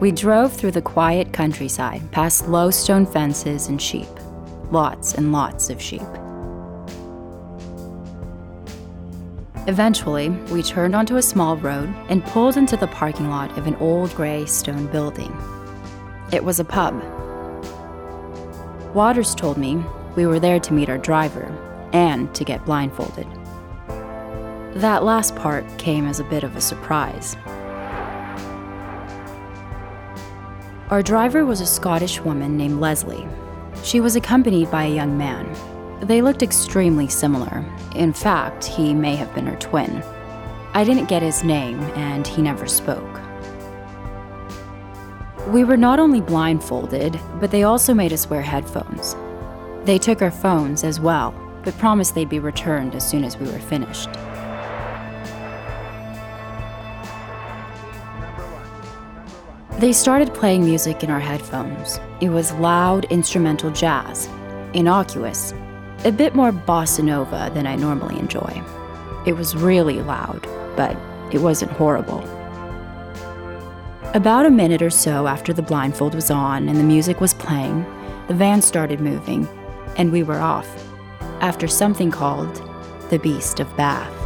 We 0.00 0.10
drove 0.10 0.52
through 0.52 0.72
the 0.72 0.82
quiet 0.82 1.32
countryside, 1.32 2.10
past 2.10 2.48
low 2.48 2.70
stone 2.70 3.06
fences 3.06 3.68
and 3.68 3.80
sheep. 3.80 4.08
Lots 4.70 5.14
and 5.14 5.30
lots 5.30 5.70
of 5.70 5.80
sheep. 5.80 6.02
Eventually, 9.66 10.28
we 10.28 10.62
turned 10.62 10.94
onto 10.94 11.16
a 11.16 11.22
small 11.22 11.56
road 11.56 11.94
and 12.08 12.24
pulled 12.24 12.56
into 12.56 12.76
the 12.76 12.88
parking 12.88 13.30
lot 13.30 13.56
of 13.56 13.66
an 13.66 13.76
old 13.76 14.14
gray 14.14 14.44
stone 14.46 14.88
building. 14.88 15.34
It 16.32 16.44
was 16.44 16.60
a 16.60 16.64
pub. 16.64 17.02
Waters 18.94 19.34
told 19.34 19.56
me 19.56 19.82
we 20.16 20.26
were 20.26 20.40
there 20.40 20.60
to 20.60 20.74
meet 20.74 20.90
our 20.90 20.98
driver 20.98 21.46
and 21.92 22.34
to 22.34 22.44
get 22.44 22.64
blindfolded. 22.64 23.26
That 24.74 25.04
last 25.04 25.36
part 25.36 25.64
came 25.78 26.06
as 26.06 26.18
a 26.18 26.24
bit 26.24 26.42
of 26.42 26.56
a 26.56 26.60
surprise. 26.60 27.36
Our 30.94 31.02
driver 31.02 31.44
was 31.44 31.60
a 31.60 31.66
Scottish 31.66 32.20
woman 32.20 32.56
named 32.56 32.78
Leslie. 32.78 33.26
She 33.82 33.98
was 33.98 34.14
accompanied 34.14 34.70
by 34.70 34.84
a 34.84 34.94
young 34.94 35.18
man. 35.18 35.52
They 36.02 36.22
looked 36.22 36.40
extremely 36.40 37.08
similar. 37.08 37.66
In 37.96 38.12
fact, 38.12 38.64
he 38.64 38.94
may 38.94 39.16
have 39.16 39.34
been 39.34 39.46
her 39.46 39.56
twin. 39.56 40.04
I 40.72 40.84
didn't 40.84 41.08
get 41.08 41.20
his 41.20 41.42
name, 41.42 41.80
and 41.96 42.24
he 42.24 42.42
never 42.42 42.68
spoke. 42.68 43.20
We 45.48 45.64
were 45.64 45.76
not 45.76 45.98
only 45.98 46.20
blindfolded, 46.20 47.18
but 47.40 47.50
they 47.50 47.64
also 47.64 47.92
made 47.92 48.12
us 48.12 48.30
wear 48.30 48.42
headphones. 48.42 49.16
They 49.84 49.98
took 49.98 50.22
our 50.22 50.30
phones 50.30 50.84
as 50.84 51.00
well, 51.00 51.34
but 51.64 51.76
promised 51.78 52.14
they'd 52.14 52.28
be 52.28 52.38
returned 52.38 52.94
as 52.94 53.04
soon 53.04 53.24
as 53.24 53.36
we 53.36 53.50
were 53.50 53.58
finished. 53.58 54.10
They 59.84 59.92
started 59.92 60.32
playing 60.32 60.64
music 60.64 61.04
in 61.04 61.10
our 61.10 61.20
headphones. 61.20 62.00
It 62.22 62.30
was 62.30 62.54
loud 62.54 63.04
instrumental 63.12 63.70
jazz, 63.70 64.30
innocuous, 64.72 65.52
a 66.06 66.10
bit 66.10 66.34
more 66.34 66.52
bossa 66.52 67.04
nova 67.04 67.50
than 67.52 67.66
I 67.66 67.76
normally 67.76 68.18
enjoy. 68.18 68.62
It 69.26 69.34
was 69.34 69.54
really 69.54 70.00
loud, 70.00 70.40
but 70.74 70.96
it 71.30 71.42
wasn't 71.42 71.72
horrible. 71.72 72.20
About 74.14 74.46
a 74.46 74.50
minute 74.50 74.80
or 74.80 74.88
so 74.88 75.26
after 75.26 75.52
the 75.52 75.60
blindfold 75.60 76.14
was 76.14 76.30
on 76.30 76.66
and 76.66 76.78
the 76.78 76.82
music 76.82 77.20
was 77.20 77.34
playing, 77.34 77.84
the 78.26 78.32
van 78.32 78.62
started 78.62 79.00
moving, 79.00 79.46
and 79.98 80.10
we 80.10 80.22
were 80.22 80.40
off, 80.40 80.66
after 81.42 81.68
something 81.68 82.10
called 82.10 82.62
the 83.10 83.18
Beast 83.18 83.60
of 83.60 83.76
Bath. 83.76 84.23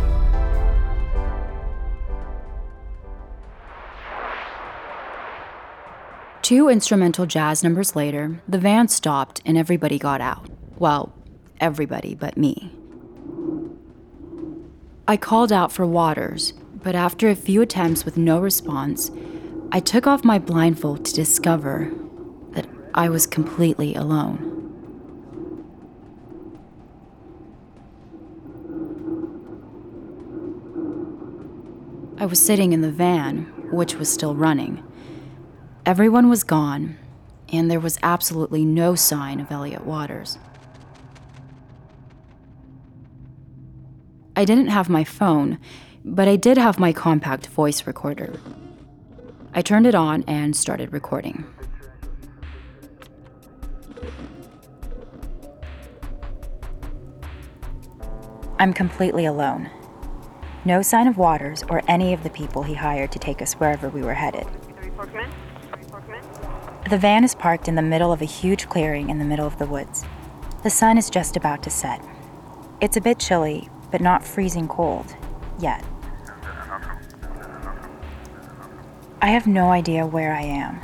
Two 6.48 6.70
instrumental 6.70 7.26
jazz 7.26 7.62
numbers 7.62 7.94
later, 7.94 8.40
the 8.48 8.56
van 8.56 8.88
stopped 8.88 9.42
and 9.44 9.58
everybody 9.58 9.98
got 9.98 10.22
out. 10.22 10.48
Well, 10.78 11.12
everybody 11.60 12.14
but 12.14 12.38
me. 12.38 12.72
I 15.06 15.18
called 15.18 15.52
out 15.52 15.70
for 15.72 15.84
Waters, 15.84 16.54
but 16.82 16.94
after 16.94 17.28
a 17.28 17.34
few 17.34 17.60
attempts 17.60 18.06
with 18.06 18.16
no 18.16 18.40
response, 18.40 19.10
I 19.72 19.80
took 19.80 20.06
off 20.06 20.24
my 20.24 20.38
blindfold 20.38 21.04
to 21.04 21.12
discover 21.12 21.92
that 22.52 22.66
I 22.94 23.10
was 23.10 23.26
completely 23.26 23.94
alone. 23.94 24.38
I 32.16 32.24
was 32.24 32.40
sitting 32.40 32.72
in 32.72 32.80
the 32.80 32.90
van, 32.90 33.52
which 33.70 33.96
was 33.96 34.10
still 34.10 34.34
running. 34.34 34.82
Everyone 35.88 36.28
was 36.28 36.44
gone, 36.44 36.98
and 37.50 37.70
there 37.70 37.80
was 37.80 37.98
absolutely 38.02 38.62
no 38.62 38.94
sign 38.94 39.40
of 39.40 39.50
Elliot 39.50 39.86
Waters. 39.86 40.38
I 44.36 44.44
didn't 44.44 44.66
have 44.66 44.90
my 44.90 45.02
phone, 45.02 45.58
but 46.04 46.28
I 46.28 46.36
did 46.36 46.58
have 46.58 46.78
my 46.78 46.92
compact 46.92 47.46
voice 47.46 47.86
recorder. 47.86 48.38
I 49.54 49.62
turned 49.62 49.86
it 49.86 49.94
on 49.94 50.24
and 50.26 50.54
started 50.54 50.92
recording. 50.92 51.46
I'm 58.58 58.74
completely 58.74 59.24
alone. 59.24 59.70
No 60.66 60.82
sign 60.82 61.08
of 61.08 61.16
Waters 61.16 61.64
or 61.70 61.80
any 61.88 62.12
of 62.12 62.24
the 62.24 62.30
people 62.30 62.62
he 62.62 62.74
hired 62.74 63.10
to 63.12 63.18
take 63.18 63.40
us 63.40 63.54
wherever 63.54 63.88
we 63.88 64.02
were 64.02 64.12
headed. 64.12 64.46
The 66.88 66.96
van 66.96 67.22
is 67.22 67.34
parked 67.34 67.68
in 67.68 67.74
the 67.74 67.82
middle 67.82 68.12
of 68.12 68.22
a 68.22 68.24
huge 68.24 68.66
clearing 68.66 69.10
in 69.10 69.18
the 69.18 69.24
middle 69.26 69.46
of 69.46 69.58
the 69.58 69.66
woods. 69.66 70.06
The 70.62 70.70
sun 70.70 70.96
is 70.96 71.10
just 71.10 71.36
about 71.36 71.62
to 71.64 71.70
set. 71.70 72.02
It's 72.80 72.96
a 72.96 73.02
bit 73.02 73.18
chilly, 73.18 73.68
but 73.90 74.00
not 74.00 74.24
freezing 74.24 74.68
cold 74.68 75.14
yet. 75.58 75.84
I 79.20 79.26
have 79.26 79.46
no 79.46 79.68
idea 79.68 80.06
where 80.06 80.32
I 80.32 80.40
am. 80.40 80.80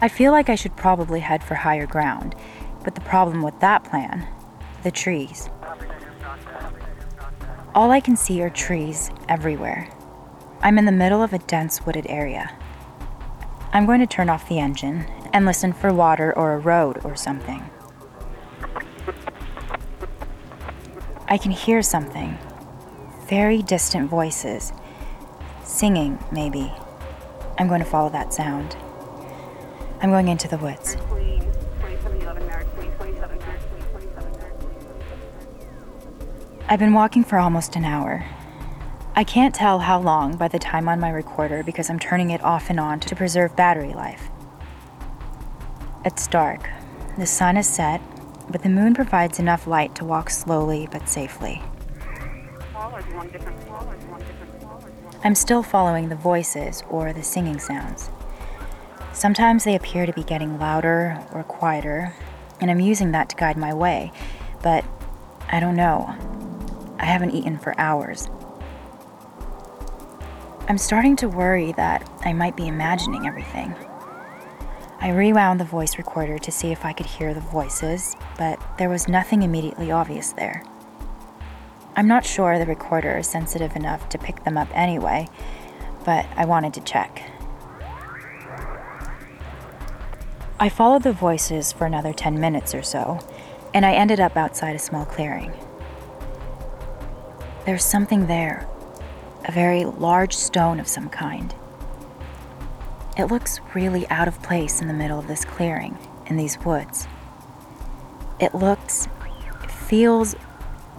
I 0.00 0.08
feel 0.08 0.32
like 0.32 0.48
I 0.48 0.56
should 0.56 0.74
probably 0.74 1.20
head 1.20 1.44
for 1.44 1.54
higher 1.54 1.86
ground, 1.86 2.34
but 2.82 2.96
the 2.96 3.00
problem 3.02 3.42
with 3.42 3.60
that 3.60 3.84
plan 3.84 4.26
the 4.82 4.90
trees. 4.90 5.48
All 7.72 7.92
I 7.92 8.00
can 8.00 8.16
see 8.16 8.42
are 8.42 8.50
trees 8.50 9.12
everywhere. 9.28 9.88
I'm 10.60 10.76
in 10.76 10.86
the 10.86 10.92
middle 10.92 11.22
of 11.22 11.32
a 11.32 11.38
dense 11.38 11.86
wooded 11.86 12.06
area. 12.08 12.52
I'm 13.72 13.86
going 13.86 14.00
to 14.00 14.06
turn 14.08 14.28
off 14.28 14.48
the 14.48 14.58
engine 14.58 15.06
and 15.36 15.44
listen 15.44 15.70
for 15.70 15.92
water 15.92 16.32
or 16.34 16.54
a 16.54 16.58
road 16.58 16.98
or 17.04 17.14
something. 17.14 17.68
I 21.28 21.36
can 21.36 21.50
hear 21.50 21.82
something. 21.82 22.38
Very 23.28 23.60
distant 23.60 24.08
voices. 24.08 24.72
Singing, 25.62 26.18
maybe. 26.32 26.72
I'm 27.58 27.68
going 27.68 27.82
to 27.82 27.86
follow 27.86 28.08
that 28.10 28.32
sound. 28.32 28.78
I'm 30.00 30.08
going 30.08 30.28
into 30.28 30.48
the 30.48 30.56
woods. 30.56 30.96
I've 36.66 36.78
been 36.78 36.94
walking 36.94 37.24
for 37.24 37.38
almost 37.38 37.76
an 37.76 37.84
hour. 37.84 38.24
I 39.14 39.22
can't 39.24 39.54
tell 39.54 39.80
how 39.80 40.00
long 40.00 40.38
by 40.38 40.48
the 40.48 40.58
time 40.58 40.88
on 40.88 40.98
my 40.98 41.10
recorder 41.10 41.62
because 41.62 41.90
I'm 41.90 41.98
turning 41.98 42.30
it 42.30 42.42
off 42.42 42.70
and 42.70 42.80
on 42.80 43.00
to 43.00 43.14
preserve 43.14 43.54
battery 43.54 43.92
life. 43.92 44.30
It's 46.06 46.28
dark. 46.28 46.70
The 47.18 47.26
sun 47.26 47.56
is 47.56 47.66
set, 47.66 48.00
but 48.48 48.62
the 48.62 48.68
moon 48.68 48.94
provides 48.94 49.40
enough 49.40 49.66
light 49.66 49.96
to 49.96 50.04
walk 50.04 50.30
slowly 50.30 50.88
but 50.92 51.08
safely. 51.08 51.60
I'm 55.24 55.34
still 55.34 55.64
following 55.64 56.08
the 56.08 56.14
voices 56.14 56.84
or 56.88 57.12
the 57.12 57.24
singing 57.24 57.58
sounds. 57.58 58.08
Sometimes 59.12 59.64
they 59.64 59.74
appear 59.74 60.06
to 60.06 60.12
be 60.12 60.22
getting 60.22 60.60
louder 60.60 61.20
or 61.32 61.42
quieter, 61.42 62.14
and 62.60 62.70
I'm 62.70 62.78
using 62.78 63.10
that 63.10 63.28
to 63.30 63.36
guide 63.36 63.56
my 63.56 63.74
way, 63.74 64.12
but 64.62 64.84
I 65.48 65.58
don't 65.58 65.74
know. 65.74 66.14
I 67.00 67.06
haven't 67.06 67.34
eaten 67.34 67.58
for 67.58 67.74
hours. 67.80 68.28
I'm 70.68 70.78
starting 70.78 71.16
to 71.16 71.28
worry 71.28 71.72
that 71.72 72.08
I 72.24 72.32
might 72.32 72.56
be 72.56 72.68
imagining 72.68 73.26
everything. 73.26 73.74
I 74.98 75.10
rewound 75.10 75.60
the 75.60 75.64
voice 75.64 75.98
recorder 75.98 76.38
to 76.38 76.50
see 76.50 76.72
if 76.72 76.84
I 76.84 76.92
could 76.92 77.06
hear 77.06 77.34
the 77.34 77.40
voices, 77.40 78.16
but 78.38 78.58
there 78.78 78.88
was 78.88 79.08
nothing 79.08 79.42
immediately 79.42 79.90
obvious 79.90 80.32
there. 80.32 80.64
I'm 81.94 82.08
not 82.08 82.24
sure 82.24 82.58
the 82.58 82.66
recorder 82.66 83.18
is 83.18 83.28
sensitive 83.28 83.76
enough 83.76 84.08
to 84.10 84.18
pick 84.18 84.44
them 84.44 84.56
up 84.56 84.68
anyway, 84.72 85.28
but 86.04 86.26
I 86.34 86.44
wanted 86.46 86.74
to 86.74 86.80
check. 86.80 87.30
I 90.58 90.70
followed 90.70 91.02
the 91.02 91.12
voices 91.12 91.72
for 91.72 91.84
another 91.86 92.14
10 92.14 92.40
minutes 92.40 92.74
or 92.74 92.82
so, 92.82 93.20
and 93.74 93.84
I 93.84 93.92
ended 93.92 94.20
up 94.20 94.36
outside 94.36 94.74
a 94.74 94.78
small 94.78 95.04
clearing. 95.04 95.52
There's 97.66 97.84
something 97.84 98.26
there, 98.26 98.66
a 99.44 99.52
very 99.52 99.84
large 99.84 100.34
stone 100.34 100.80
of 100.80 100.88
some 100.88 101.10
kind. 101.10 101.54
It 103.16 103.26
looks 103.26 103.60
really 103.74 104.06
out 104.08 104.28
of 104.28 104.42
place 104.42 104.82
in 104.82 104.88
the 104.88 104.94
middle 104.94 105.18
of 105.18 105.26
this 105.26 105.44
clearing, 105.44 105.96
in 106.26 106.36
these 106.36 106.58
woods. 106.58 107.08
It 108.38 108.54
looks, 108.54 109.08
feels 109.68 110.34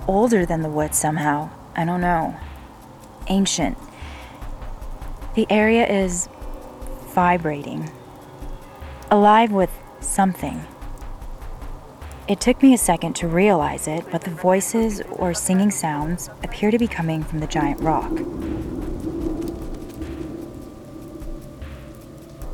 older 0.08 0.45
than 0.45 0.62
the 0.63 0.69
woods 0.69 0.97
somehow. 0.97 1.49
I 1.75 1.86
don't 1.86 2.01
know. 2.01 2.36
Ancient. 3.27 3.77
The 5.36 5.45
area 5.51 5.86
is 5.86 6.27
vibrating, 7.10 7.91
alive 9.12 9.51
with 9.51 9.69
something. 9.99 10.65
It 12.27 12.41
took 12.41 12.62
me 12.63 12.73
a 12.73 12.77
second 12.77 13.15
to 13.17 13.27
realize 13.27 13.88
it, 13.88 14.06
but 14.12 14.21
the 14.21 14.32
voices 14.32 15.01
or 15.12 15.34
singing 15.34 15.71
sounds 15.71 16.30
appear 16.43 16.71
to 16.71 16.80
be 16.80 16.88
coming 16.88 17.23
from 17.23 17.39
the 17.39 17.47
giant 17.47 17.80
rock. 17.82 18.12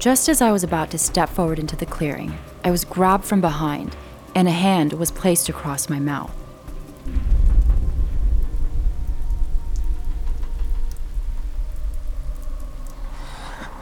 Just 0.03 0.27
as 0.27 0.41
I 0.41 0.51
was 0.51 0.65
about 0.65 0.91
to 0.91 0.97
step 0.97 1.29
forward 1.29 1.59
into 1.59 1.77
the 1.77 1.85
clearing, 1.85 2.37
I 2.65 2.71
was 2.71 2.83
grabbed 2.83 3.23
from 3.23 3.39
behind, 3.39 3.95
and 4.35 4.49
a 4.49 4.51
hand 4.51 4.91
was 4.91 5.11
placed 5.11 5.47
across 5.47 5.87
my 5.87 5.97
mouth. 5.97 6.35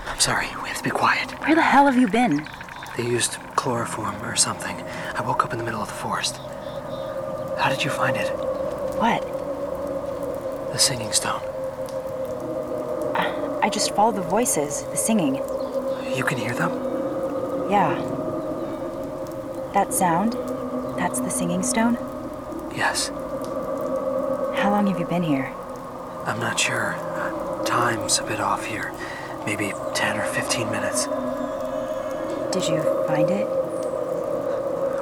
I'm 0.06 0.20
sorry, 0.20 0.46
we 0.62 0.70
have 0.70 0.78
to 0.78 0.84
be 0.84 0.92
quiet. 0.92 1.32
Where 1.40 1.56
the 1.56 1.64
hell 1.64 1.88
have 1.88 1.98
you 1.98 2.08
been? 2.08 2.48
They 2.96 3.08
used 3.08 3.38
chloroform 3.56 4.22
or 4.22 4.36
something. 4.36 4.80
I 5.16 5.24
woke 5.26 5.44
up 5.44 5.54
in 5.54 5.58
the 5.58 5.66
middle 5.66 5.82
of 5.82 5.88
the 5.88 5.96
forest. 5.96 6.38
How 7.58 7.70
did 7.72 7.84
you 7.84 7.90
find 7.90 8.16
it? 8.16 8.30
What? 9.00 9.24
The 10.72 10.78
singing 10.78 11.14
stone. 11.14 11.42
I 13.64 13.70
just 13.70 13.96
followed 13.96 14.18
the 14.18 14.22
voices, 14.22 14.84
the 14.84 14.98
singing. 14.98 15.42
You 16.16 16.26
can 16.26 16.38
hear 16.38 16.54
them? 16.54 16.72
Yeah. 17.70 17.94
That 19.74 19.94
sound? 19.94 20.34
That's 20.98 21.22
the 21.22 21.30
singing 21.30 21.64
stone? 21.64 21.94
Yes. 22.76 23.08
How 24.58 24.70
long 24.72 24.88
have 24.88 25.00
you 25.00 25.06
been 25.06 25.24
here? 25.24 25.54
I'm 26.26 26.40
not 26.40 26.60
sure. 26.60 26.96
Uh, 26.96 27.64
time's 27.64 28.20
a 28.20 28.24
bit 28.24 28.42
off 28.42 28.66
here. 28.66 28.94
Maybe 29.46 29.74
10 29.94 30.18
or 30.20 30.26
15 30.26 30.70
minutes. 30.70 31.06
Did 32.52 32.68
you 32.68 32.84
find 33.08 33.30
it? 33.30 33.48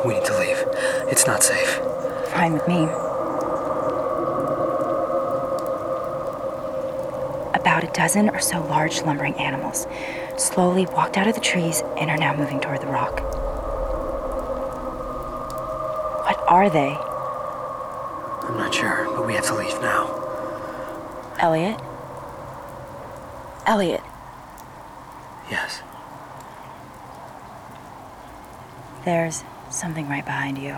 We 0.05 0.13
need 0.13 0.25
to 0.25 0.37
leave. 0.37 0.63
It's 1.11 1.25
not 1.25 1.41
safe. 1.41 1.79
Fine 2.29 2.53
with 2.53 2.67
me. 2.67 2.83
About 7.59 7.83
a 7.83 7.89
dozen 7.93 8.29
or 8.29 8.39
so 8.39 8.63
large 8.67 9.01
lumbering 9.01 9.33
animals 9.35 9.87
slowly 10.39 10.85
walked 10.87 11.17
out 11.17 11.27
of 11.27 11.35
the 11.35 11.41
trees 11.41 11.81
and 11.97 12.09
are 12.09 12.17
now 12.17 12.33
moving 12.35 12.59
toward 12.59 12.81
the 12.81 12.87
rock. 12.87 13.21
What 16.25 16.39
are 16.47 16.69
they? 16.69 16.91
I'm 18.47 18.57
not 18.57 18.73
sure, 18.73 19.05
but 19.15 19.25
we 19.27 19.33
have 19.35 19.45
to 19.45 19.55
leave 19.55 19.79
now. 19.81 20.15
Elliot? 21.39 21.79
Elliot, 23.65 24.01
Yes. 25.51 25.81
there's 29.05 29.43
something 29.69 30.07
right 30.09 30.25
behind 30.25 30.57
you. 30.57 30.75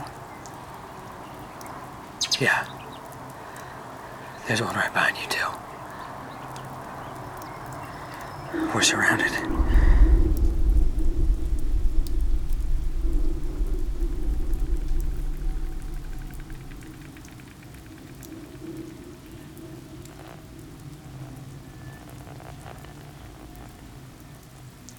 Yeah. 2.39 2.65
There's 4.47 4.61
one 4.61 4.75
right 4.75 4.91
behind 4.93 5.17
you, 5.17 5.27
too. 5.29 5.47
We're 8.53 8.81
surrounded. 8.81 9.31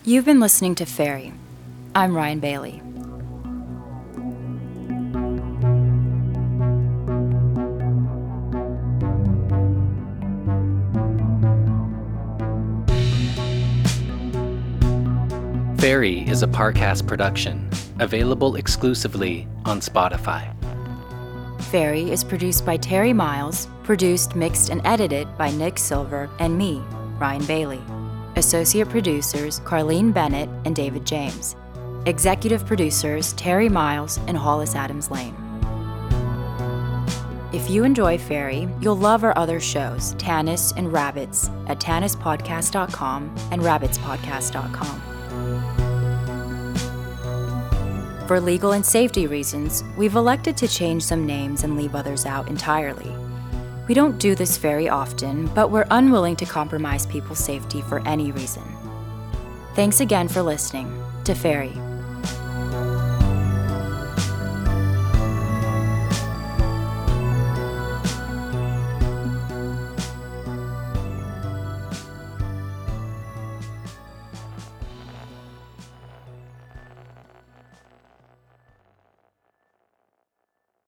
You've 0.05 0.25
been 0.25 0.41
listening 0.41 0.75
to 0.77 0.87
Fairy. 0.87 1.33
I'm 1.95 2.15
Ryan 2.15 2.41
Bailey. 2.41 2.83
Fairy 15.93 16.21
is 16.21 16.43
a 16.43 16.47
Parcast 16.47 17.07
production, 17.07 17.69
available 18.01 18.57
exclusively 18.57 19.47
on 19.67 19.79
Spotify. 19.79 20.51
Fairy 21.65 22.11
is 22.11 22.25
produced 22.25 22.65
by 22.65 22.79
Terry 22.79 23.13
Miles, 23.13 23.69
produced, 23.83 24.35
mixed, 24.35 24.71
and 24.71 24.81
edited 24.87 25.29
by 25.37 25.51
Nick 25.51 25.77
Silver 25.77 26.31
and 26.39 26.57
me, 26.57 26.83
Ryan 27.19 27.45
Bailey. 27.45 27.83
Associate 28.37 28.89
producers 28.89 29.61
Carlene 29.61 30.15
Bennett 30.15 30.49
and 30.65 30.75
David 30.75 31.05
James. 31.05 31.57
Executive 32.07 32.65
producers 32.65 33.35
Terry 33.35 33.69
Miles 33.69 34.19
and 34.29 34.39
Hollis 34.39 34.75
Adams 34.75 35.11
Lane. 35.11 35.37
If 37.53 37.69
you 37.69 37.85
enjoy 37.85 38.17
Fairy, 38.17 38.67
you'll 38.81 38.97
love 38.97 39.25
our 39.25 39.37
other 39.37 39.61
shows, 39.61 40.15
Tanis 40.15 40.73
and 40.75 40.91
Rabbits, 40.91 41.51
at 41.67 41.81
tanispodcast.com 41.81 43.35
and 43.51 43.61
rabbitspodcast.com. 43.61 45.12
For 48.27 48.41
legal 48.41 48.73
and 48.73 48.87
safety 48.87 49.27
reasons, 49.27 49.83
we've 49.97 50.15
elected 50.15 50.57
to 50.59 50.69
change 50.69 51.03
some 51.03 51.27
names 51.27 51.65
and 51.65 51.77
leave 51.77 51.95
others 51.95 52.25
out 52.25 52.49
entirely. 52.49 53.13
We 53.89 53.95
don't 53.95 54.19
do 54.19 54.35
this 54.35 54.57
very 54.57 54.89
often, 54.89 55.47
but 55.49 55.71
we're 55.71 55.87
unwilling 55.91 56.37
to 56.37 56.47
compromise 56.47 57.05
people's 57.05 57.41
safety 57.41 57.83
for 57.83 58.07
any 58.07 58.31
reason. 58.31 58.63
Thanks 59.75 60.01
again 60.01 60.29
for 60.29 60.41
listening 60.43 61.03
to 61.25 61.35
Fairy. 61.35 61.77